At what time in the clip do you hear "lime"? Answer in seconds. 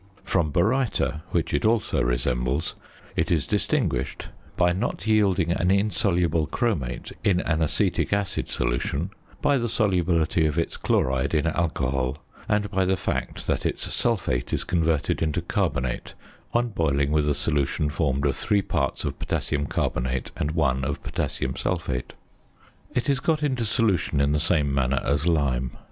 25.27-25.77